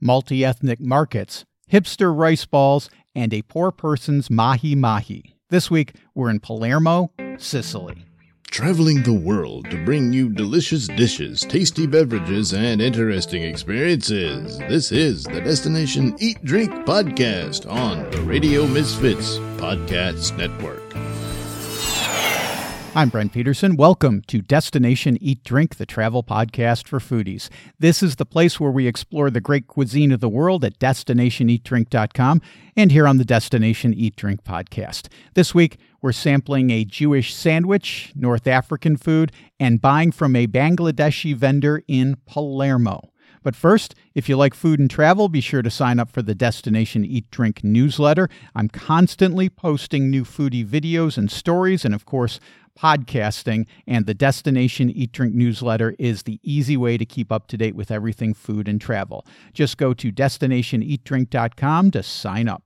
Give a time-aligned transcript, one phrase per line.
[0.00, 5.36] multi ethnic markets, hipster rice balls, and a poor person's mahi mahi.
[5.50, 8.04] This week, we're in Palermo, Sicily.
[8.50, 14.58] Traveling the world to bring you delicious dishes, tasty beverages, and interesting experiences.
[14.58, 20.82] This is the Destination Eat Drink Podcast on the Radio Misfits Podcast Network.
[22.94, 23.76] I'm Brent Peterson.
[23.76, 27.48] Welcome to Destination Eat Drink, the travel podcast for foodies.
[27.78, 32.42] This is the place where we explore the great cuisine of the world at destinationeatdrink.com
[32.76, 35.08] and here on the Destination Eat Drink podcast.
[35.34, 41.36] This week, we're sampling a Jewish sandwich, North African food, and buying from a Bangladeshi
[41.36, 43.12] vendor in Palermo.
[43.42, 46.34] But first, if you like food and travel, be sure to sign up for the
[46.34, 48.28] Destination Eat Drink newsletter.
[48.54, 52.40] I'm constantly posting new foodie videos and stories, and of course,
[52.78, 57.56] podcasting, and the Destination Eat Drink newsletter is the easy way to keep up to
[57.56, 59.26] date with everything food and travel.
[59.52, 62.62] Just go to destinationeatdrink.com to sign up.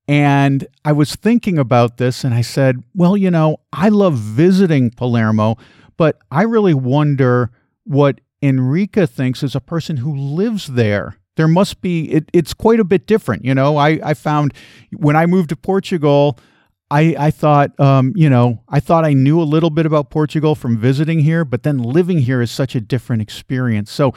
[0.08, 4.90] And I was thinking about this and I said, well, you know, I love visiting
[4.90, 5.58] Palermo,
[5.96, 7.52] but I really wonder
[7.86, 11.18] what Enrica thinks as a person who lives there.
[11.36, 13.46] There must be, it, it's quite a bit different.
[13.46, 14.54] You know, I, I found
[14.92, 16.38] when I moved to Portugal,
[16.94, 20.54] I, I thought, um, you know, I thought I knew a little bit about Portugal
[20.54, 23.92] from visiting here, but then living here is such a different experience.
[23.92, 24.14] So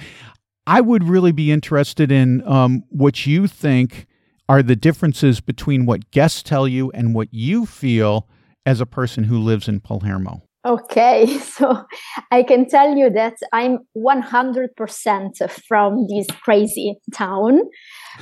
[0.67, 4.07] I would really be interested in um, what you think
[4.47, 8.29] are the differences between what guests tell you and what you feel
[8.67, 10.43] as a person who lives in Palermo.
[10.67, 11.83] Okay, so
[12.31, 17.61] I can tell you that I'm 100% from this crazy town,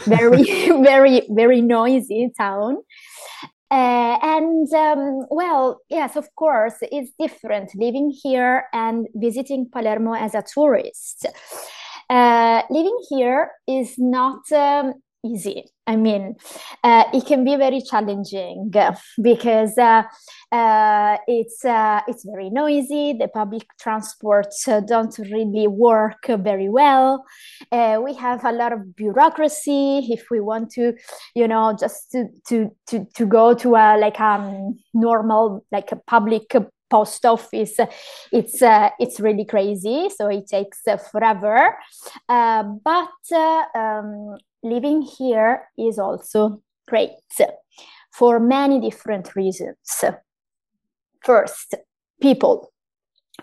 [0.05, 0.45] very,
[0.85, 2.77] very, very noisy town.
[3.71, 10.35] Uh, and um, well, yes, of course, it's different living here and visiting Palermo as
[10.35, 11.27] a tourist.
[12.11, 15.65] Uh, living here is not um, easy.
[15.87, 16.37] I mean,
[16.83, 18.73] uh, it can be very challenging
[19.21, 20.03] because uh,
[20.53, 23.13] uh, it's uh, it's very noisy.
[23.13, 27.25] The public transports uh, don't really work very well.
[27.71, 30.07] Uh, we have a lot of bureaucracy.
[30.11, 30.95] If we want to,
[31.35, 35.93] you know, just to to to, to go to a like a um, normal like
[35.93, 36.55] a public
[36.91, 37.81] post office
[38.31, 41.77] it's uh, it's really crazy so it takes uh, forever
[42.29, 43.23] uh, but
[43.75, 47.11] um, living here is also great
[48.13, 50.05] for many different reasons.
[51.23, 51.75] First,
[52.21, 52.73] people.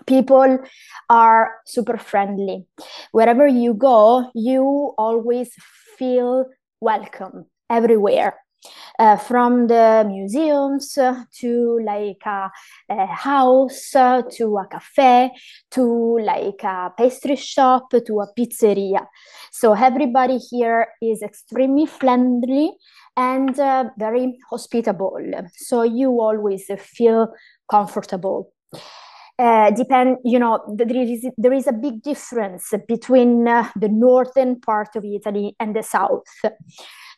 [0.06, 0.58] People
[1.08, 2.66] are super friendly.
[3.12, 5.52] Wherever you go, you always
[5.98, 6.46] feel
[6.80, 8.41] welcome everywhere
[8.98, 12.50] uh, from the museums to like a,
[12.90, 15.30] a house to a cafe
[15.70, 19.06] to like a pastry shop to a pizzeria.
[19.50, 22.72] So everybody here is extremely friendly
[23.16, 25.18] and uh, very hospitable.
[25.54, 27.28] So you always feel
[27.70, 28.52] comfortable
[29.38, 34.60] uh, depend you know there is there is a big difference between uh, the northern
[34.60, 36.24] part of italy and the south.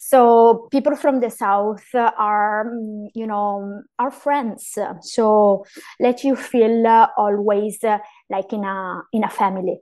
[0.00, 4.76] So people from the south are mm, you know our friends.
[5.00, 5.64] So
[5.98, 9.80] let you feel uh, always uh, like in a in a family.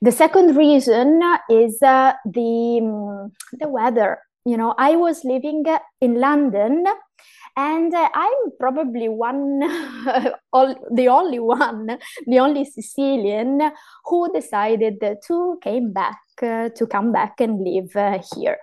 [0.00, 4.18] The second reason is uh, the um, the weather.
[4.46, 5.66] You know i was living
[6.00, 6.86] in london
[7.60, 9.60] and uh, I'm probably one,
[10.52, 13.70] all, the only one, the only Sicilian
[14.06, 18.58] who decided to came back uh, to come back and live uh, here.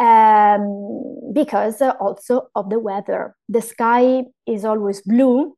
[0.00, 5.54] Um, because also of the weather, the sky is always blue.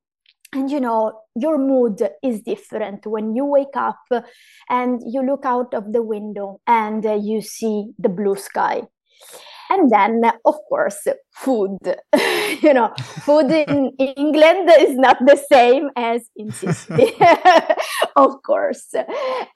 [0.52, 4.00] And you know your mood is different when you wake up
[4.68, 8.82] and you look out of the window and uh, you see the blue sky
[9.70, 11.78] and then of course food.
[12.62, 12.92] You know
[13.24, 17.14] food in england is not the same as in sicily.
[18.16, 18.92] Of course.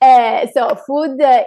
[0.01, 1.45] Uh, so food uh,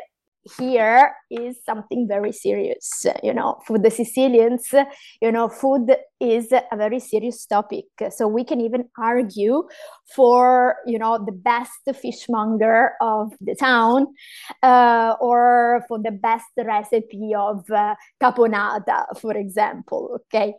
[0.58, 4.74] here is something very serious you know for the sicilians
[5.22, 7.86] you know food is a very serious topic.
[8.10, 9.68] So we can even argue
[10.16, 14.08] for you know the best fishmonger of the town
[14.64, 20.54] uh, or for the best recipe of uh, caponata for example okay?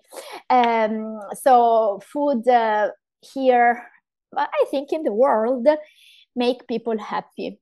[0.51, 2.91] Um, so food uh,
[3.35, 3.83] here
[4.37, 5.67] i think in the world
[6.37, 7.59] make people happy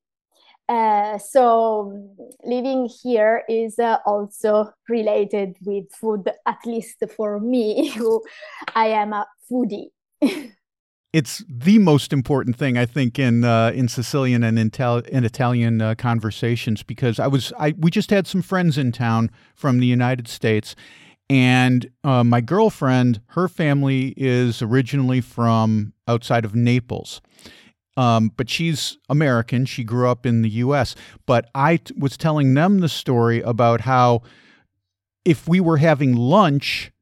[0.68, 2.10] uh, so
[2.44, 8.22] living here is uh, also related with food, at least for me, who
[8.74, 9.90] I am a foodie.
[11.12, 14.70] it's the most important thing I think in uh, in Sicilian and in,
[15.08, 19.30] in Italian uh, conversations because I was I we just had some friends in town
[19.54, 20.76] from the United States,
[21.30, 27.22] and uh, my girlfriend her family is originally from outside of Naples,
[27.96, 29.64] um, but she's American.
[29.64, 30.94] She grew up in the U.S.
[31.24, 34.22] But I t- was telling them the story about how
[35.24, 36.92] if we were having lunch,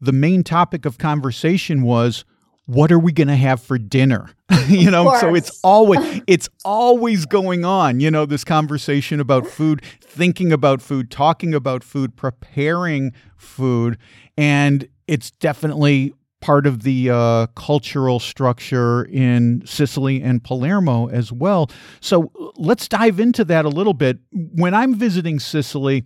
[0.00, 2.24] the main topic of conversation was
[2.66, 4.28] what are we going to have for dinner
[4.68, 9.82] you know so it's always it's always going on you know this conversation about food
[10.02, 13.96] thinking about food talking about food preparing food
[14.36, 21.70] and it's definitely part of the uh, cultural structure in Sicily and Palermo as well.
[22.00, 24.18] So let's dive into that a little bit.
[24.32, 26.04] When I'm visiting Sicily,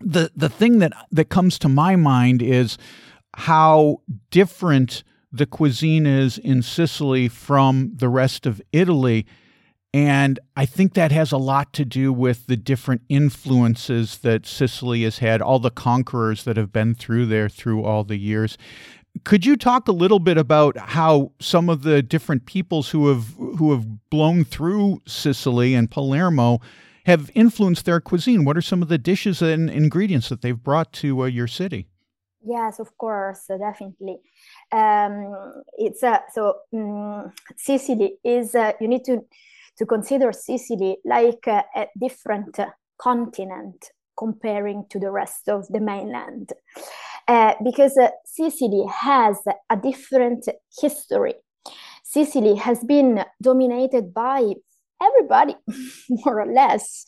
[0.00, 2.76] the the thing that that comes to my mind is
[3.34, 4.00] how
[4.30, 9.26] different the cuisine is in Sicily from the rest of Italy.
[9.94, 15.02] And I think that has a lot to do with the different influences that Sicily
[15.02, 18.56] has had, all the conquerors that have been through there through all the years.
[19.24, 23.34] Could you talk a little bit about how some of the different peoples who have
[23.58, 26.60] who have blown through Sicily and Palermo
[27.06, 28.44] have influenced their cuisine?
[28.44, 31.88] What are some of the dishes and ingredients that they've brought to uh, your city?
[32.44, 34.18] Yes, of course, definitely.
[34.72, 39.20] Um, it's uh, so um, Sicily is uh, you need to
[39.78, 42.58] to consider Sicily like uh, a different
[42.98, 46.52] continent comparing to the rest of the mainland
[47.28, 49.38] uh, because uh, Sicily has
[49.70, 50.48] a different
[50.80, 51.34] history.
[52.04, 54.54] Sicily has been dominated by
[55.02, 55.56] everybody,
[56.10, 57.04] more or less,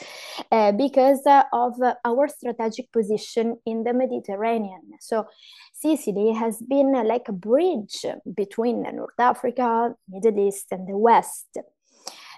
[0.50, 4.82] uh, because uh, of uh, our strategic position in the Mediterranean.
[5.00, 5.26] So,
[5.72, 11.58] Sicily has been like a bridge between North Africa, Middle East, and the West.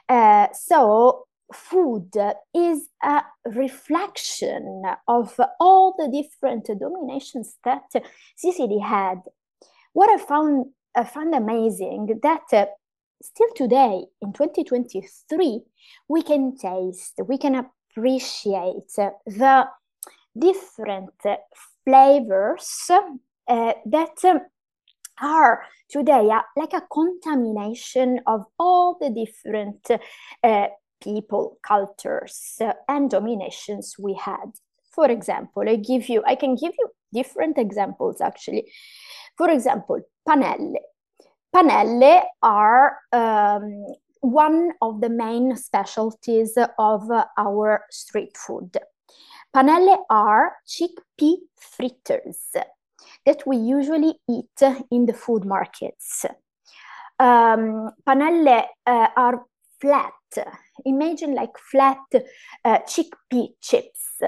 [0.09, 2.11] Uh, so, food
[2.55, 7.85] is a reflection of all the different dominations that
[8.37, 9.21] Sicily had.
[9.93, 10.67] What I found
[10.97, 12.67] I found amazing that uh,
[13.23, 15.63] still today in 2023
[16.09, 18.93] we can taste, we can appreciate
[19.27, 19.67] the
[20.39, 21.11] different
[21.85, 22.91] flavors
[23.49, 24.43] uh, that
[25.21, 29.91] are today uh, like a contamination of all the different
[30.43, 30.67] uh,
[31.01, 34.53] people, cultures, uh, and dominations we had.
[34.93, 38.71] For example, I give you, I can give you different examples actually.
[39.37, 40.77] For example, panelle.
[41.55, 43.87] Panelle are um,
[44.21, 48.77] one of the main specialties of uh, our street food.
[49.55, 52.57] Panelle are chickpea fritters
[53.25, 56.27] that we usually eat in the food markets.
[57.19, 59.47] Um, panelle uh, are
[59.81, 60.13] flat
[60.85, 61.99] imagine like flat
[62.65, 64.21] uh, chickpea chips.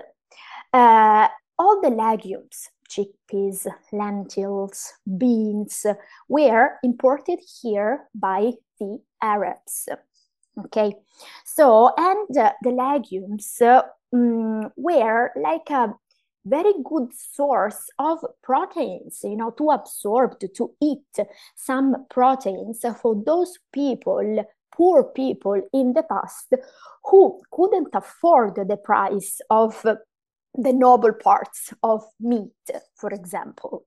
[0.72, 1.28] Uh,
[1.58, 5.84] all the legumes, chickpeas, lentils, beans,
[6.28, 9.88] were imported here by the Arabs.
[10.66, 10.92] Okay,
[11.44, 13.60] so and uh, the legumes
[14.12, 15.94] um, were like a
[16.44, 23.22] very good source of proteins, you know, to absorb, to, to eat some proteins for
[23.24, 26.52] those people poor people in the past
[27.04, 29.82] who couldn't afford the price of
[30.54, 32.52] the noble parts of meat,
[32.96, 33.84] for example.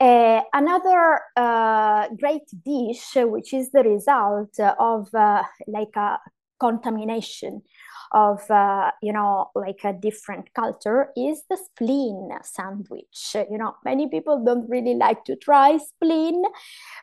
[0.00, 6.18] Uh, another uh, great dish, which is the result of uh, like a
[6.60, 7.62] contamination
[8.12, 13.36] of uh, you know like a different culture is the spleen sandwich.
[13.50, 16.42] You know many people don't really like to try spleen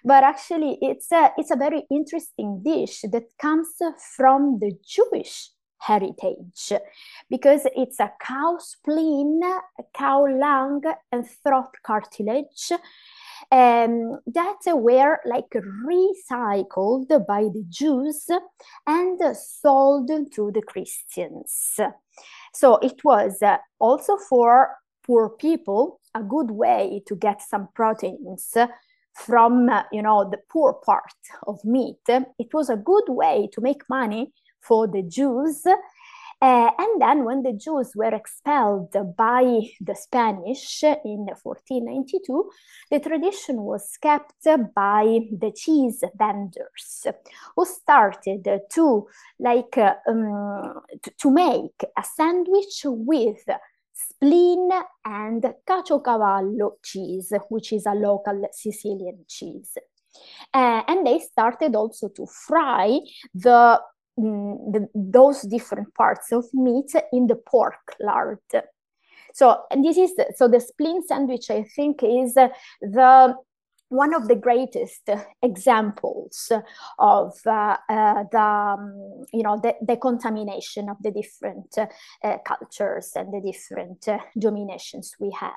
[0.03, 3.67] but actually it's a it's a very interesting dish that comes
[4.15, 6.71] from the jewish heritage
[7.29, 9.41] because it's a cow spleen,
[9.93, 10.81] cow lung,
[11.11, 12.71] and throat cartilage
[13.51, 18.27] um, that were like recycled by the Jews
[18.87, 21.79] and sold to the Christians.
[22.53, 24.75] So it was uh, also for
[25.05, 28.55] poor people a good way to get some proteins
[29.13, 31.03] from uh, you know the poor part
[31.47, 35.63] of meat it was a good way to make money for the jews
[36.41, 42.51] uh, and then, when the Jews were expelled by the Spanish in 1492,
[42.91, 44.43] the tradition was kept
[44.75, 47.07] by the cheese vendors
[47.55, 49.07] who started to
[49.39, 50.81] like um,
[51.17, 53.43] to make a sandwich with
[53.93, 54.69] spleen
[55.05, 59.77] and caciocavallo cheese, which is a local Sicilian cheese.
[60.53, 62.99] Uh, and they started also to fry
[63.33, 63.79] the
[64.19, 68.39] mm, the, those different parts of meat in the pork lard.
[69.33, 71.49] So, and this is so the spleen sandwich.
[71.49, 73.35] I think is the
[73.89, 75.09] one of the greatest
[75.41, 76.51] examples
[76.99, 83.11] of uh, uh, the um, you know the, the, contamination of the different uh, cultures
[83.15, 85.51] and the different uh, dominations we had.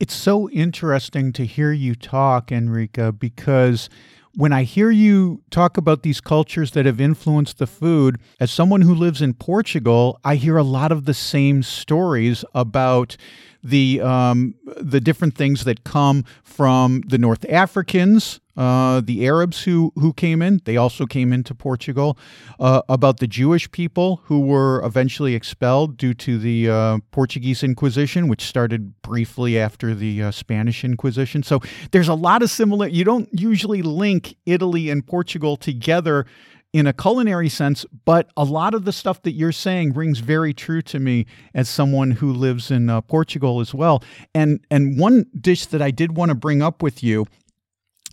[0.00, 3.88] It's so interesting to hear you talk, Enrica, because
[4.38, 8.82] when I hear you talk about these cultures that have influenced the food, as someone
[8.82, 13.16] who lives in Portugal, I hear a lot of the same stories about
[13.64, 19.92] the um, the different things that come from the North Africans, uh, the Arabs who
[19.94, 20.60] who came in.
[20.64, 22.18] They also came into Portugal.
[22.58, 28.26] Uh, about the Jewish people who were eventually expelled due to the uh, Portuguese Inquisition,
[28.26, 31.44] which started briefly after the uh, Spanish Inquisition.
[31.44, 31.60] So
[31.92, 32.88] there's a lot of similar.
[32.88, 36.26] You don't usually link Italy and Portugal together
[36.72, 40.52] in a culinary sense, but a lot of the stuff that you're saying rings very
[40.52, 44.02] true to me as someone who lives in uh, Portugal as well.
[44.34, 47.26] And and one dish that I did want to bring up with you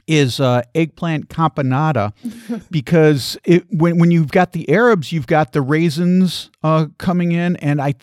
[0.08, 2.14] is uh, eggplant caponata
[2.72, 7.56] because it, when when you've got the Arabs, you've got the raisins uh, coming in,
[7.58, 7.96] and I.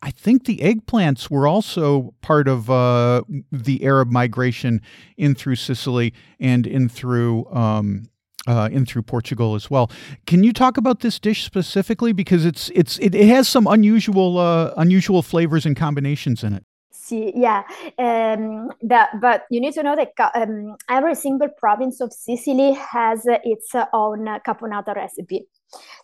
[0.00, 4.80] I think the eggplants were also part of uh, the Arab migration
[5.18, 8.08] in through Sicily and in through um,
[8.46, 9.90] uh, in through Portugal as well.
[10.26, 14.38] Can you talk about this dish specifically because it's it's it, it has some unusual
[14.38, 16.64] uh, unusual flavors and combinations in it?
[17.04, 17.64] See, yeah,
[17.98, 23.72] um, but you need to know that um, every single province of Sicily has its
[23.92, 25.48] own caponata recipe.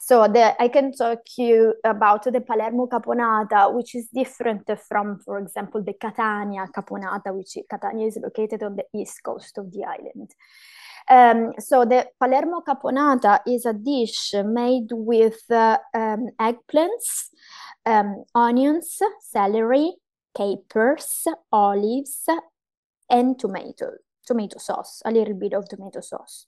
[0.01, 5.39] So the, I can talk you about the Palermo caponata, which is different from, for
[5.39, 10.33] example, the Catania caponata, which Catania is located on the east coast of the island.
[11.09, 17.29] Um, so the Palermo caponata is a dish made with uh, um, eggplants,
[17.87, 19.93] um, onions, celery,
[20.39, 22.29] capers, olives,
[23.11, 23.91] and tomato,
[24.25, 26.47] tomato sauce, a little bit of tomato sauce.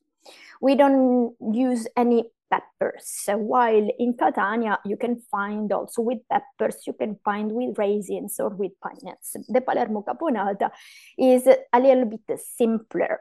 [0.61, 6.93] We don't use any peppers, while in Catania you can find also with peppers, you
[6.93, 9.37] can find with raisins or with pine nuts.
[9.49, 10.71] The Palermo caponata
[11.19, 13.21] is a little bit simpler.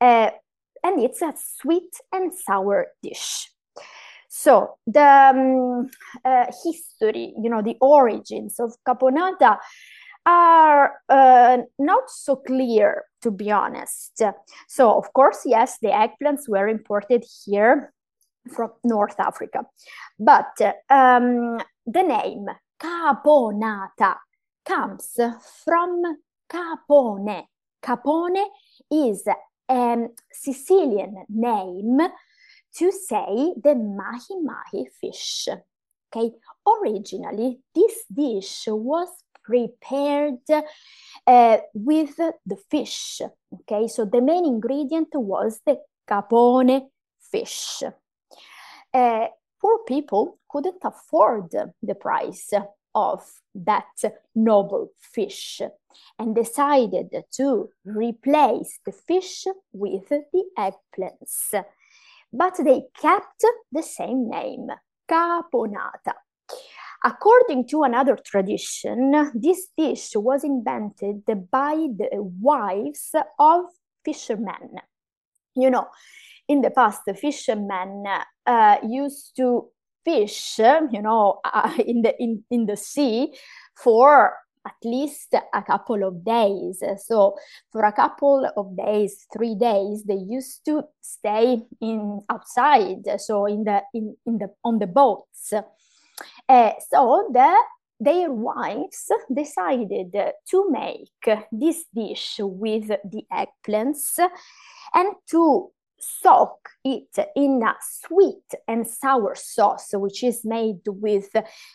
[0.00, 0.30] Uh,
[0.82, 3.50] and it's a sweet and sour dish.
[4.28, 5.90] So the um,
[6.24, 9.58] uh, history, you know, the origins of caponata
[10.26, 14.22] are uh, not so clear, to be honest.
[14.68, 17.92] So, of course, yes, the eggplants were imported here
[18.54, 19.64] from North Africa,
[20.18, 22.46] but um, the name
[22.80, 24.16] caponata
[24.64, 25.18] comes
[25.64, 26.02] from
[26.50, 27.44] capone.
[27.82, 28.44] Capone
[28.90, 29.26] is
[29.70, 31.98] a Sicilian name
[32.76, 35.48] to say the mahi mahi fish.
[36.12, 36.32] Okay,
[36.66, 39.08] originally this dish was
[39.50, 40.64] prepared
[41.26, 43.20] uh, with the fish.
[43.52, 45.78] Okay, so the main ingredient was the
[46.08, 46.88] capone
[47.32, 47.82] fish.
[48.94, 49.26] Uh,
[49.60, 51.50] poor people couldn't afford
[51.82, 52.52] the price
[52.94, 53.20] of
[53.54, 53.96] that
[54.34, 55.60] noble fish
[56.18, 61.64] and decided to replace the fish with the eggplants.
[62.32, 64.68] But they kept the same name,
[65.08, 66.14] caponata.
[67.02, 72.08] According to another tradition, this dish was invented by the
[72.40, 73.64] wives of
[74.04, 74.80] fishermen.
[75.54, 75.88] You know,
[76.46, 78.04] in the past, the fishermen
[78.46, 79.70] uh, used to
[80.04, 83.34] fish, you know, uh, in the in, in the sea
[83.74, 84.34] for
[84.66, 86.82] at least a couple of days.
[87.06, 87.36] So
[87.72, 93.64] for a couple of days, three days, they used to stay in outside, so in
[93.64, 95.54] the in, in the on the boats.
[96.50, 97.56] Uh, so the
[98.00, 100.16] their wives decided
[100.50, 104.18] to make this dish with the eggplants
[104.94, 111.30] and to soak it in a sweet and sour sauce, which is made with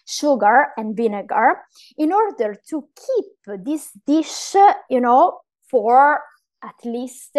[0.06, 1.62] sugar and vinegar,
[1.98, 4.56] in order to keep this dish,
[4.90, 5.40] you know,
[5.70, 6.20] for
[6.64, 7.38] at least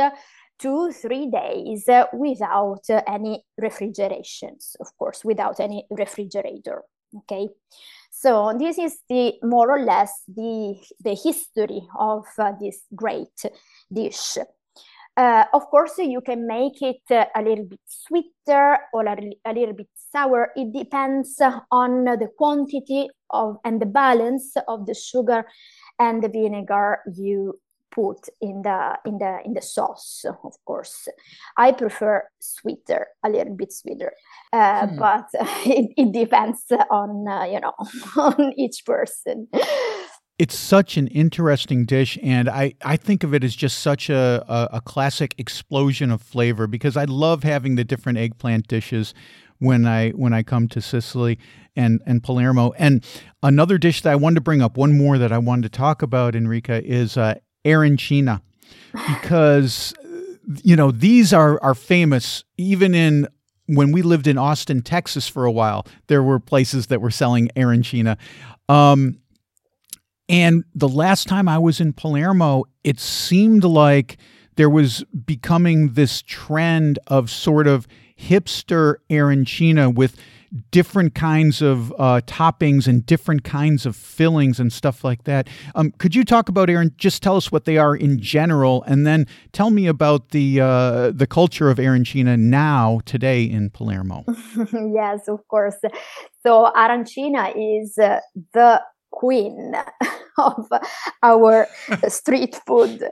[0.59, 6.85] two, three days without any refrigerations, of course, without any refrigerator.
[7.15, 7.49] Okay.
[8.11, 13.45] So this is the more or less the, the history of uh, this great
[13.93, 14.39] dish.
[15.17, 19.53] Uh, of course, you can make it uh, a little bit sweeter or a, a,
[19.53, 20.51] little bit sour.
[20.57, 25.47] It depends on the quantity of and the balance of the sugar
[25.99, 27.55] and the vinegar you
[27.97, 30.25] put in the in the in the sauce.
[30.45, 31.09] Of course,
[31.57, 34.13] I prefer sweeter, a little bit sweeter,
[34.53, 34.99] uh, hmm.
[34.99, 35.29] but
[35.65, 37.75] it, it, depends on uh, you know
[38.17, 39.49] on each person
[40.39, 44.45] it's such an interesting dish and I, I think of it as just such a,
[44.47, 49.15] a, a, classic explosion of flavor because i love having the different eggplant dishes
[49.59, 51.39] when i when i come to sicily
[51.75, 53.05] and and palermo and
[53.43, 56.03] another dish that i wanted to bring up one more that i wanted to talk
[56.03, 57.35] about enrica is uh,
[57.67, 58.41] arancina
[59.09, 59.95] because
[60.63, 63.27] you know these are are famous even in
[63.67, 67.49] when we lived in austin texas for a while there were places that were selling
[67.57, 68.17] arancina
[68.69, 69.19] um,
[70.29, 74.19] and the last time I was in Palermo, it seemed like
[74.57, 77.87] there was becoming this trend of sort of
[78.19, 80.17] hipster arancina with
[80.71, 85.49] different kinds of uh, toppings and different kinds of fillings and stuff like that.
[85.75, 86.93] Um, could you talk about Aaron?
[86.97, 91.11] Just tell us what they are in general, and then tell me about the uh,
[91.13, 94.25] the culture of arancina now today in Palermo.
[94.95, 95.77] yes, of course.
[96.45, 98.21] So arancina is uh,
[98.53, 98.83] the
[99.17, 99.75] queen
[100.39, 100.69] of
[101.23, 101.67] our
[102.09, 103.03] street food.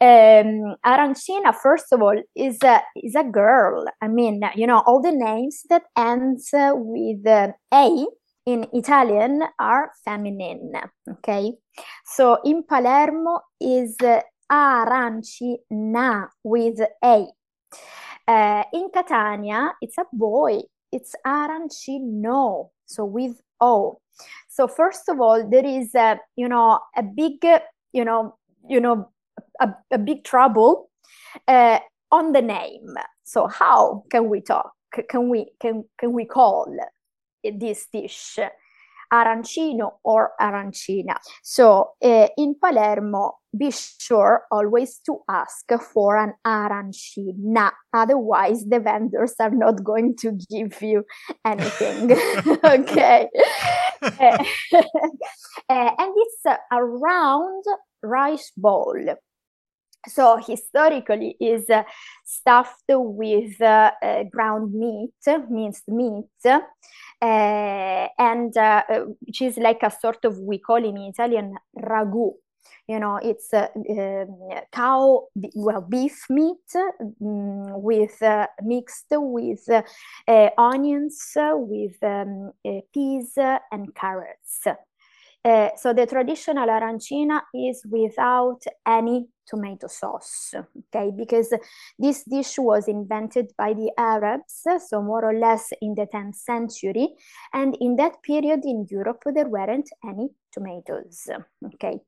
[0.00, 3.84] Um, Arancina, first of all, is a, is a girl.
[4.00, 8.06] I mean, you know, all the names that ends with uh, A
[8.46, 10.72] in Italian are feminine.
[11.08, 11.52] Okay,
[12.04, 17.26] so in Palermo is uh, Arancina with A.
[18.26, 20.60] Uh, in Catania, it's a boy.
[20.90, 24.01] It's Arancino, so with O.
[24.52, 27.42] So first of all, there is a you know a big
[27.92, 28.36] you know
[28.68, 29.08] you know
[29.58, 30.90] a, a big trouble
[31.48, 31.78] uh,
[32.10, 32.94] on the name.
[33.24, 34.72] So how can we talk?
[35.08, 36.68] Can we can can we call
[37.42, 38.38] this dish
[39.10, 41.16] arancino or arancina?
[41.42, 47.70] So uh, in Palermo, be sure always to ask for an arancina.
[47.94, 51.04] Otherwise, the vendors are not going to give you
[51.42, 52.12] anything.
[52.64, 53.30] okay.
[54.02, 54.44] Uh,
[55.68, 57.64] and it's a round
[58.02, 58.96] rice bowl.
[60.08, 61.84] So historically is uh,
[62.24, 63.56] stuffed with
[64.30, 65.12] ground meat,
[65.48, 66.26] minced meat,
[67.20, 68.52] and
[69.20, 72.32] which is like a sort of we call in Italian ragu
[72.88, 74.24] you know it's uh, uh,
[74.72, 83.32] cow well beef meat um, with uh, mixed with uh, onions with um, uh, peas
[83.36, 84.66] and carrots.
[85.44, 90.54] Uh, so the traditional arancina is without any tomato sauce
[90.94, 91.10] okay?
[91.16, 91.52] Because
[91.98, 97.08] this dish was invented by the arabs so more or less in the 10th century
[97.52, 101.28] and in that period in europe there weren't any tomatoes
[101.74, 101.98] okay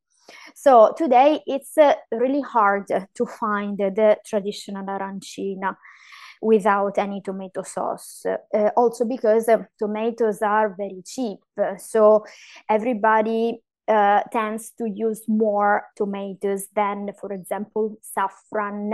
[0.55, 5.77] so today it's uh, really hard to find the traditional arancina
[6.45, 8.25] without any tomato sauce.
[8.27, 11.39] Uh, also because uh, tomatoes are very cheap.
[11.79, 12.25] So
[12.69, 18.93] everybody uh, tends to use more tomatoes than, for example, saffron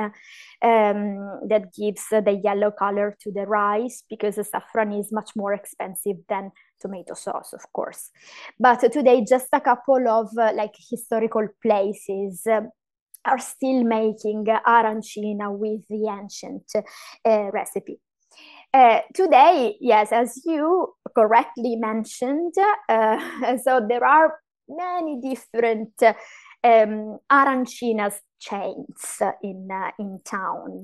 [0.63, 5.53] um, that gives the yellow color to the rice because the saffron is much more
[5.53, 8.11] expensive than tomato sauce, of course.
[8.59, 12.47] But today, just a couple of uh, like historical places.
[12.47, 12.63] Uh,
[13.27, 18.01] are still making arancina with the ancient uh, recipe.
[18.73, 22.55] Uh, today, yes, as you correctly mentioned.
[22.89, 24.39] Uh, so there are
[24.69, 25.93] many different
[26.63, 30.83] um, arancinas chains in, uh, in town.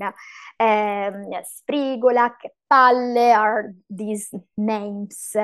[0.61, 2.31] Um, Sfrigola,
[2.69, 5.35] Palle are these names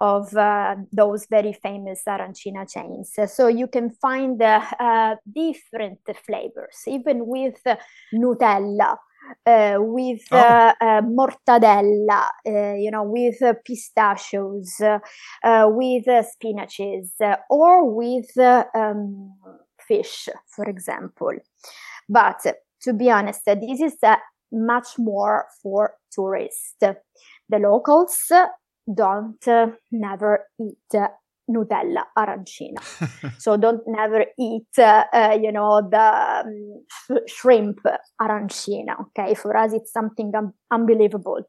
[0.00, 3.16] of uh, those very famous arancina chains.
[3.32, 7.62] So you can find uh, different flavors, even with
[8.14, 8.96] Nutella.
[9.46, 10.36] Uh, with oh.
[10.36, 14.98] uh, uh, mortadella, uh, you know, with pistachios, uh,
[15.70, 17.10] with spinaches,
[17.48, 18.36] or with
[18.74, 19.32] um,
[19.86, 21.32] fish, for example.
[22.08, 22.40] But
[22.82, 24.16] to be honest, this is uh,
[24.52, 26.74] much more for tourists.
[26.80, 28.18] The locals
[28.92, 31.00] don't uh, never eat
[31.50, 32.80] Nutella arancina.
[33.38, 37.80] so don't never eat, uh, uh, you know, the um, sh- shrimp
[38.20, 38.94] arancina.
[39.00, 41.42] Okay, for us it's something un- unbelievable.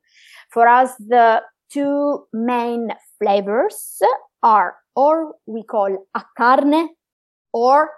[0.52, 1.42] For us, the
[1.72, 4.00] two main flavors
[4.42, 6.90] are, or we call a carne
[7.54, 7.90] or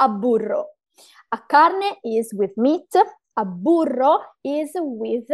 [0.00, 0.66] a burro.
[1.32, 2.92] A carne is with meat,
[3.36, 5.30] a burro is with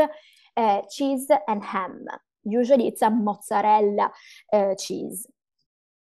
[0.56, 2.04] uh, cheese and ham.
[2.44, 4.10] Usually it's a mozzarella
[4.52, 5.26] uh, cheese.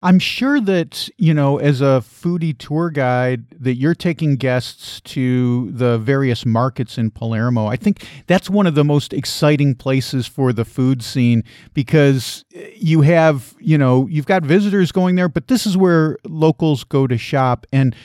[0.01, 5.73] I'm sure that, you know, as a foodie tour guide, that you're taking guests to
[5.73, 7.67] the various markets in Palermo.
[7.67, 11.43] I think that's one of the most exciting places for the food scene
[11.75, 12.45] because
[12.77, 17.09] you have, you know, you've got visitors going there, but this is where locals go
[17.09, 17.67] to shop.
[17.73, 17.97] And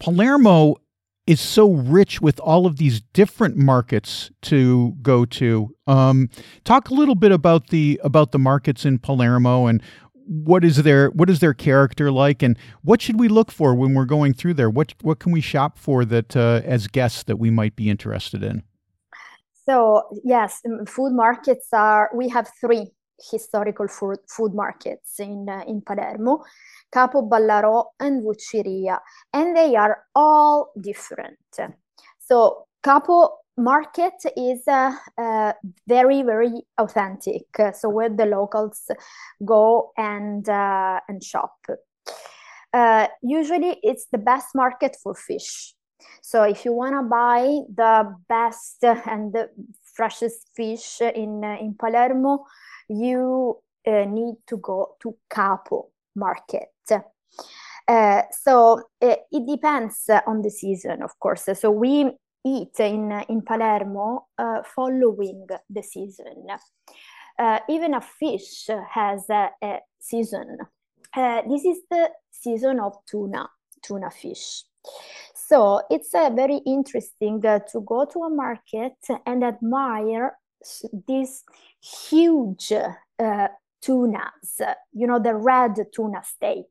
[0.00, 0.76] Palermo
[1.26, 5.74] is so rich with all of these different markets to go to.
[5.86, 6.28] Um,
[6.64, 9.80] talk a little bit about the about the markets in Palermo and
[10.26, 13.94] what is their what is their character like, and what should we look for when
[13.94, 14.70] we're going through there?
[14.70, 18.42] What what can we shop for that uh, as guests that we might be interested
[18.42, 18.62] in?
[19.66, 22.10] So yes, food markets are.
[22.14, 22.92] We have three
[23.30, 26.44] historical food, food markets in uh, in Palermo.
[26.90, 28.98] Capo Ballarò, and Vucciria,
[29.32, 31.38] and they are all different.
[32.18, 35.52] So Capo Market is uh, uh,
[35.86, 37.44] very, very authentic.
[37.74, 38.90] So where the locals
[39.44, 41.56] go and uh, and shop.
[42.72, 45.74] Uh, usually, it's the best market for fish.
[46.22, 47.42] So if you want to buy
[47.74, 49.50] the best and the
[49.94, 52.46] freshest fish in in Palermo,
[52.88, 56.68] you uh, need to go to Capo market.
[57.88, 61.48] Uh, so uh, it depends on the season, of course.
[61.54, 62.10] So we
[62.44, 66.46] eat in in Palermo uh, following the season.
[67.38, 70.58] Uh, even a fish has a, a season.
[71.48, 73.48] This is the season of tuna,
[73.82, 74.64] tuna fish.
[75.34, 80.38] So it's very interesting to go to a market and admire
[81.08, 81.42] this
[81.80, 82.72] huge
[83.80, 84.60] tunas,
[84.92, 86.66] you know, the red tuna steak.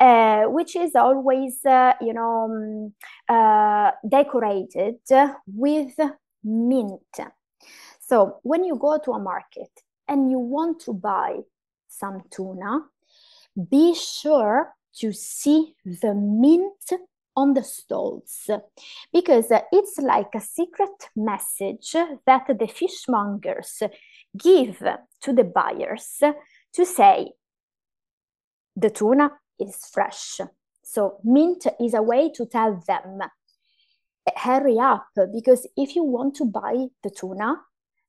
[0.00, 2.94] Uh, which is always, uh, you know, um,
[3.28, 5.00] uh, decorated
[5.48, 5.92] with
[6.44, 7.00] mint.
[7.98, 9.70] So when you go to a market
[10.06, 11.40] and you want to buy
[11.88, 12.82] some tuna,
[13.68, 16.92] be sure to see the mint
[17.36, 18.50] on the stalls
[19.12, 21.92] because it's like a secret message
[22.26, 23.82] that the fishmongers
[24.36, 24.82] give
[25.22, 26.22] to the buyers
[26.74, 27.32] to say
[28.76, 30.40] the tuna is fresh.
[30.84, 33.20] So mint is a way to tell them,
[34.36, 37.56] hurry up, because if you want to buy the tuna,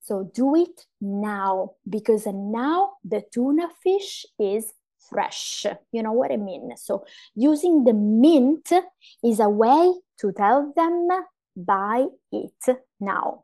[0.02, 4.74] so do it now, because now the tuna fish is
[5.10, 5.66] fresh.
[5.92, 6.72] You know what I mean?
[6.78, 7.06] So
[7.36, 8.72] using the mint
[9.24, 11.08] is a way to tell them,
[11.56, 13.44] buy it now.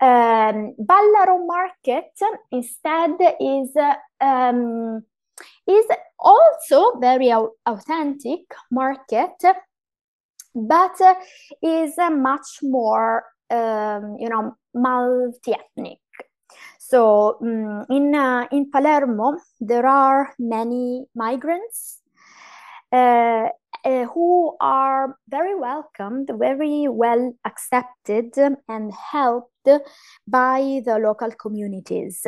[0.00, 2.12] Um, Ballarò Market
[2.52, 3.74] instead is
[4.20, 5.02] um,
[5.66, 5.86] is
[6.18, 7.32] also very
[7.66, 9.42] authentic market,
[10.54, 11.00] but
[11.62, 15.98] is much more um, you know multi-ethnic.
[16.78, 22.00] So um, in uh, in Palermo there are many migrants
[22.92, 23.48] uh,
[23.84, 28.32] uh, who are very welcomed, very well accepted,
[28.68, 29.68] and helped
[30.26, 32.26] by the local communities.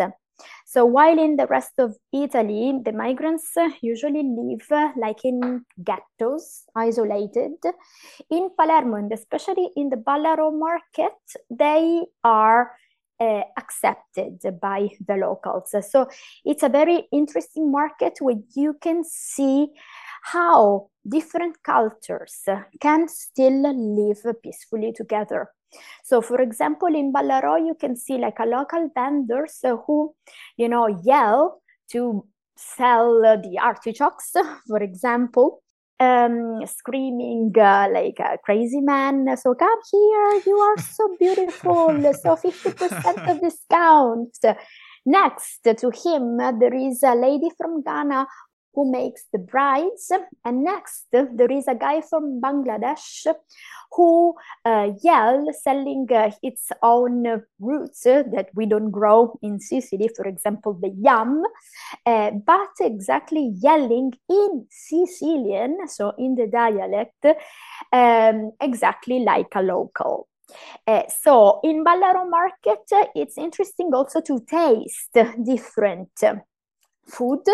[0.66, 7.52] So while in the rest of Italy, the migrants usually live like in ghettos, isolated.
[8.30, 11.12] In Palermo, and especially in the Ballarò market,
[11.50, 12.72] they are
[13.20, 15.74] uh, accepted by the locals.
[15.90, 16.08] So
[16.44, 19.68] it's a very interesting market where you can see
[20.22, 22.44] how different cultures
[22.80, 25.48] can still live peacefully together.
[26.04, 30.14] So, for example, in Ballarò, you can see like a local vendors who,
[30.56, 34.33] you know, yell to sell the artichokes,
[34.66, 35.62] for example,
[35.98, 39.37] um, screaming uh, like a crazy man.
[39.37, 41.88] So come here, you are so beautiful.
[42.22, 44.38] so 50% of discount.
[45.06, 48.26] Next to him, there is a lady from Ghana
[48.74, 50.12] who makes the brides.
[50.44, 53.26] And next, there is a guy from Bangladesh
[53.92, 60.26] who uh, yell selling uh, its own roots that we don't grow in Sicily, for
[60.26, 61.42] example, the yam,
[62.06, 67.26] uh, but exactly yelling in Sicilian, so in the dialect,
[67.92, 70.28] um, exactly like a local.
[70.87, 72.80] Uh, so in Ballarò market,
[73.14, 76.11] it's interesting also to taste different
[77.06, 77.44] food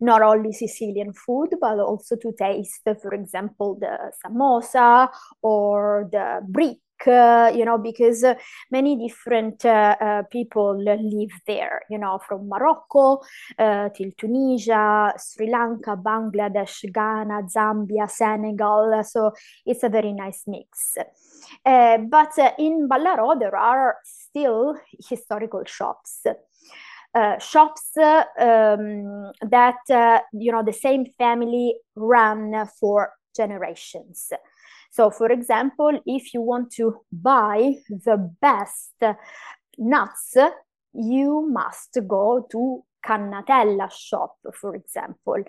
[0.00, 5.08] not only Sicilian food, but also to taste, for example, the samosa
[5.42, 8.34] or the brick uh, you know, because uh,
[8.70, 13.20] many different uh, uh people live there, you know, from Morocco
[13.58, 19.02] uh, till Tunisia, Sri Lanka, Bangladesh, Ghana, Zambia, Senegal.
[19.04, 19.32] So
[19.64, 20.96] it's a very nice mix.
[21.64, 24.76] Uh, but in Ballarò, there are still
[25.08, 26.26] historical shops.
[27.16, 34.30] Uh, shops um, that uh, you know the same family run for generations.
[34.90, 38.92] So, for example, if you want to buy the best
[39.78, 40.36] nuts,
[40.92, 45.42] you must go to Cannatella shop, for example.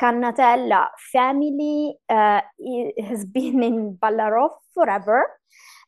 [0.00, 2.40] Cannatella family uh,
[2.98, 5.26] has been in Ballarò forever.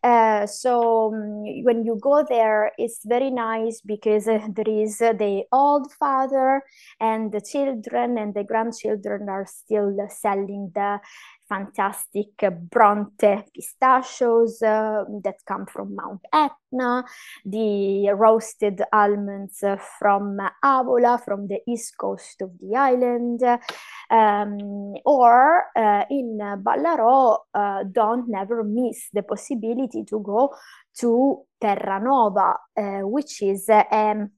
[0.03, 5.13] Uh, so um, when you go there, it's very nice because uh, there is uh,
[5.15, 6.63] the old father
[7.01, 11.01] and the children and the grandchildren are still selling the
[11.49, 12.33] fantastic
[12.71, 17.05] Bronte pistachios uh, that come from Mount Etna,
[17.45, 19.63] the roasted almonds
[19.99, 23.43] from Avola, from the east coast of the island,
[24.11, 30.55] um, or uh, in Ballarò, uh, don't never miss the possibility to go
[30.99, 34.29] to Terranova, uh, which is a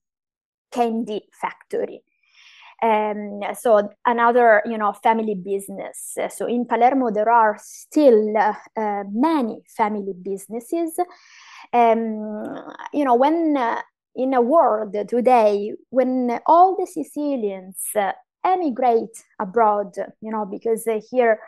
[0.70, 2.02] candy factory.
[2.82, 6.16] Um, so another, you know, family business.
[6.30, 10.98] So in Palermo, there are still uh, many family businesses.
[11.72, 12.54] Um,
[12.92, 13.80] you know, when uh,
[14.14, 18.12] in a world today, when all the Sicilians uh,
[18.44, 21.40] emigrate abroad, you know, because here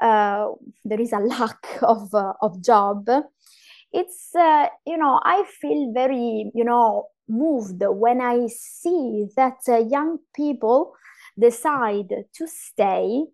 [0.00, 0.48] uh,
[0.84, 3.08] there is a lack of uh, of job.
[3.92, 9.78] It's uh, you know I feel very you know moved when I see that uh,
[9.78, 10.94] young people
[11.38, 13.24] decide to stay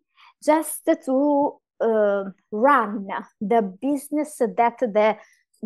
[0.42, 3.08] just to uh, run
[3.40, 5.16] the business that the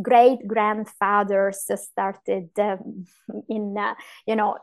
[0.01, 3.05] great grandfathers started um,
[3.49, 3.95] in uh,
[4.27, 4.57] you know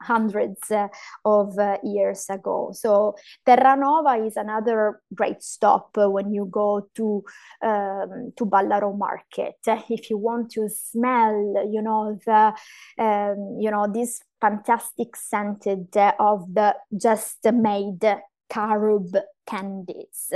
[0.00, 0.88] hundreds uh,
[1.24, 3.14] of uh, years ago so
[3.46, 7.22] terranova is another great stop when you go to
[7.62, 9.56] um, to ballarò market
[9.88, 11.36] if you want to smell
[11.70, 12.52] you know the
[13.02, 18.04] um, you know this fantastic scented of the just made
[18.48, 19.14] carob
[19.46, 20.32] candies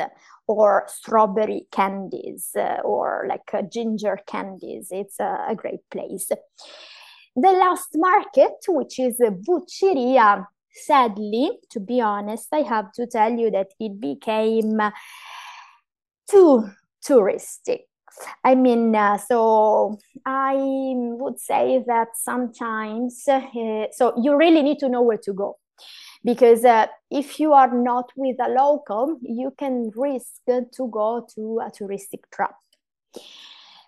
[0.46, 4.88] or strawberry candies uh, or like uh, ginger candies.
[4.90, 6.30] It's a, a, great place.
[7.34, 13.50] The last market, which is Vucciria, sadly, to be honest, I have to tell you
[13.50, 14.80] that it became
[16.28, 16.68] too
[17.06, 17.80] touristic.
[18.44, 23.40] I mean, uh, so I would say that sometimes, uh,
[23.92, 25.58] so you really need to know where to go
[26.24, 31.60] because uh, if you are not with a local you can risk to go to
[31.60, 32.54] a touristic trap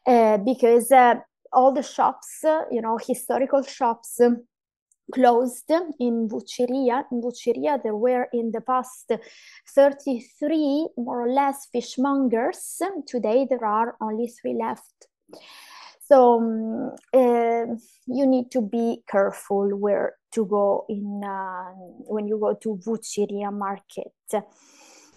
[0.07, 1.15] uh, because uh,
[1.55, 4.21] all the shops you know historical shops
[5.13, 7.05] closed in Vucciria.
[7.11, 9.13] In Vucciria, there were in the past
[9.75, 12.81] 33 more or less fishmongers.
[13.07, 15.09] Today, there are only three left.
[16.07, 17.75] So um, uh,
[18.07, 21.71] you need to be careful where to go in uh,
[22.07, 24.13] when you go to Vucciria market.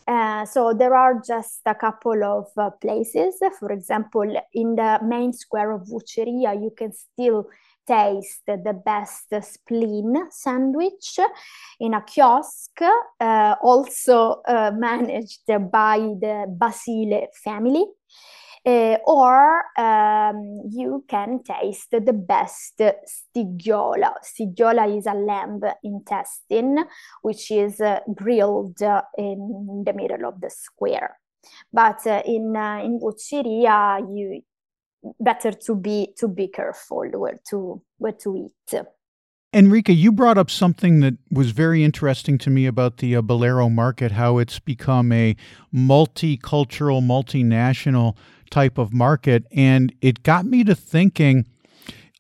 [0.07, 3.41] Uh, so there are just a couple of uh, places.
[3.59, 7.47] For example, in the main square of Vucciria, you can still
[7.85, 11.19] taste the best spleen sandwich
[11.79, 12.81] in a kiosk,
[13.19, 17.85] uh, also uh, managed by the Basile family
[18.67, 24.13] uh, or um, you can taste the best stigghiola.
[24.21, 26.83] Stigghiola is a lamb intestine,
[27.21, 31.17] which is uh, grilled uh, in the middle of the square.
[31.71, 34.41] But in uh, in Vucciria, you
[35.17, 38.81] better to be to be careful where to where to eat.
[39.53, 43.71] Enrica, you brought up something that was very interesting to me about the uh, Ballarò
[43.71, 45.37] market, how it's become a
[45.73, 48.17] multicultural, multinational
[48.49, 49.45] type of market.
[49.51, 51.45] And it got me to thinking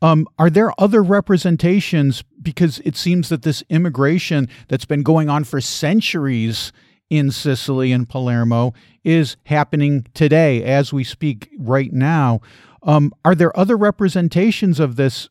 [0.01, 2.23] um, are there other representations?
[2.41, 6.71] Because it seems that this immigration that's been going on for centuries
[7.09, 12.41] in Sicily and Palermo is happening today as we speak right now.
[12.83, 15.29] Um, are there other representations of this?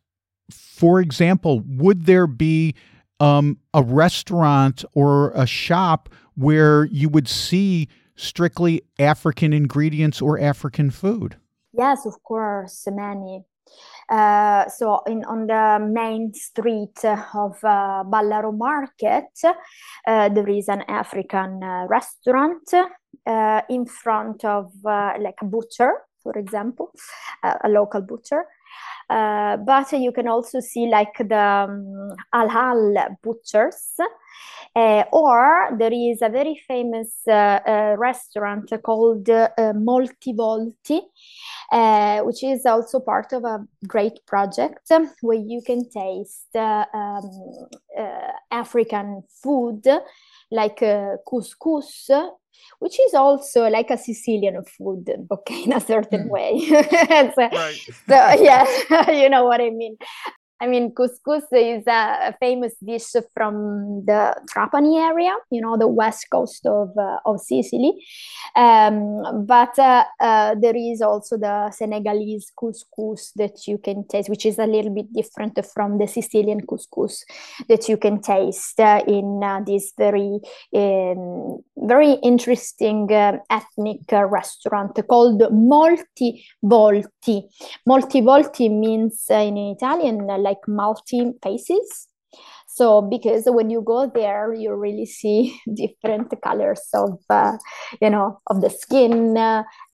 [0.50, 2.74] For example, would there be
[3.20, 10.90] um, a restaurant or a shop where you would see strictly African ingredients or African
[10.90, 11.36] food?
[11.72, 13.44] Yes, of course, many.
[14.08, 20.82] Uh, so in on the main street of uh, Ballarò Market, uh, there is an
[20.88, 22.72] African uh, restaurant
[23.26, 26.92] uh, in front of like a butcher, for example,
[27.42, 28.44] a local butcher.
[29.08, 33.92] Uh, but you can also see like the um, halal butchers.
[34.74, 41.00] Uh, or there is a very famous uh, uh restaurant called uh, Moltivolti,
[42.24, 44.92] which is also part of a great project
[45.22, 47.22] where you can taste um,
[48.50, 49.82] African food
[50.50, 50.82] like
[51.28, 52.10] couscous
[52.78, 56.30] which is also like a Sicilian food, okay, in a certain mm.
[56.30, 56.60] way.
[57.34, 57.80] so, right.
[58.08, 59.96] so, yeah, you know what I mean.
[60.58, 66.28] I mean, couscous is a famous dish from the Trapani area, you know, the west
[66.30, 67.92] coast of, uh, of Sicily.
[68.54, 74.46] Um, but uh, uh, there is also the Senegalese couscous that you can taste, which
[74.46, 77.24] is a little bit different from the Sicilian couscous
[77.68, 80.40] that you can taste uh, in uh, this very,
[80.74, 87.42] um, very interesting uh, ethnic restaurant called Molti Volti.
[87.84, 92.08] Molti Volti means in Italian like multi faces.
[92.66, 97.56] So because when you go there you really see different colors of uh,
[98.02, 99.36] you know of the skin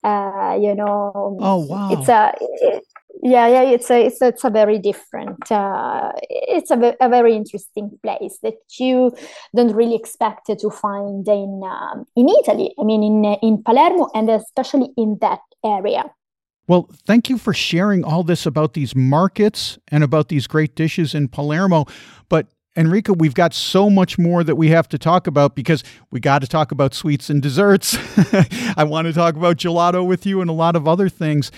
[0.02, 1.36] uh, you know.
[1.40, 1.90] Oh wow.
[1.92, 2.84] It's a it,
[3.22, 7.36] yeah yeah it's a it's a, it's a very different uh, it's a, a very
[7.36, 9.12] interesting place that you
[9.54, 12.72] don't really expect to find in um, in italy.
[12.80, 16.04] I mean in in palermo and especially in that area
[16.70, 21.16] well, thank you for sharing all this about these markets and about these great dishes
[21.16, 21.86] in Palermo.
[22.28, 26.20] But Enrica, we've got so much more that we have to talk about because we
[26.20, 27.98] got to talk about sweets and desserts.
[28.76, 31.50] I want to talk about gelato with you and a lot of other things.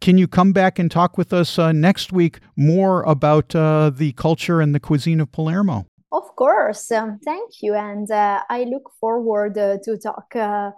[0.00, 4.12] Can you come back and talk with us uh, next week more about uh, the
[4.12, 5.86] culture and the cuisine of Palermo?
[6.12, 6.92] Of course.
[6.92, 7.74] Um, thank you.
[7.74, 10.70] And uh, I look forward uh, to talk uh,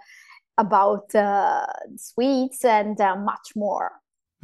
[0.62, 3.92] about uh, sweets and uh, much more.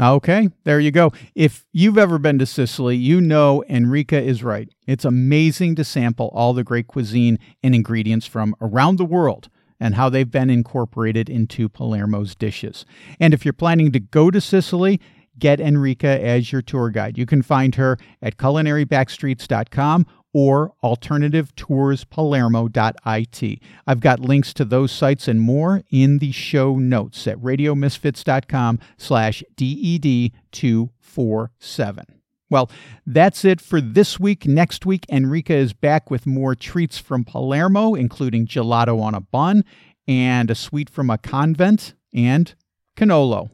[0.00, 1.12] Okay, there you go.
[1.34, 4.68] If you've ever been to Sicily, you know Enrica is right.
[4.86, 9.48] It's amazing to sample all the great cuisine and ingredients from around the world
[9.80, 12.84] and how they've been incorporated into Palermo's dishes.
[13.18, 15.00] And if you're planning to go to Sicily,
[15.38, 17.18] get Enrica as your tour guide.
[17.18, 23.62] You can find her at culinarybackstreets.com or alternativetourspalermo.it.
[23.86, 29.42] I've got links to those sites and more in the show notes at radiomisfits.com slash
[29.56, 32.04] DED247.
[32.50, 32.70] Well,
[33.06, 34.46] that's it for this week.
[34.46, 39.64] Next week, Enrica is back with more treats from Palermo, including gelato on a bun
[40.06, 42.54] and a sweet from a convent and
[42.96, 43.50] cannolo.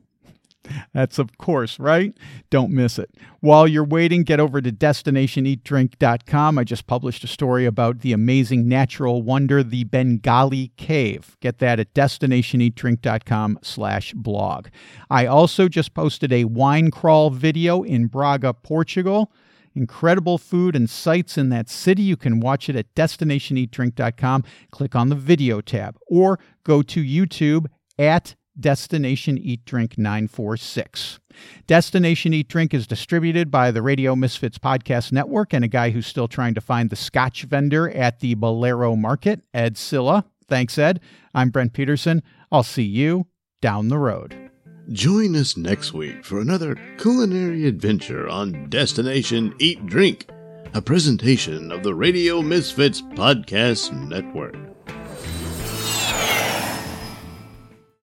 [0.92, 2.16] That's of course, right?
[2.50, 3.10] Don't miss it.
[3.40, 6.58] While you're waiting, get over to destinationeatdrink.com.
[6.58, 11.36] I just published a story about the amazing natural wonder, the Benagil Cave.
[11.40, 14.68] Get that at destinationeatdrink.com slash blog.
[15.10, 19.30] I also just posted a wine crawl video in Braga, Portugal.
[19.76, 22.02] Incredible food and sights in that city.
[22.02, 24.44] You can watch it at destinationeatdrink.com.
[24.70, 27.66] Click on the video tab or go to YouTube
[27.98, 31.18] at Destination Eat Drink 946.
[31.66, 36.06] Destination Eat Drink is distributed by the Radio Misfits Podcast Network and a guy who's
[36.06, 40.24] still trying to find the scotch vendor at the Ballarò Market, Ed Silla.
[40.48, 41.00] Thanks, Ed.
[41.34, 42.22] I'm Brent Peterson.
[42.52, 43.26] I'll see you
[43.60, 44.50] down the road.
[44.92, 50.28] Join us next week for another culinary adventure on Destination Eat Drink,
[50.74, 54.73] a presentation of the Radio Misfits Podcast Network.